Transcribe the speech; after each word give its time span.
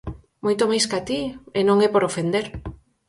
Moito 0.45 0.63
máis 0.69 0.85
ca 0.91 0.99
ti, 1.07 1.21
e 1.59 1.61
non 1.67 1.77
é 1.85 1.87
por 1.91 2.03
ofender. 2.09 2.45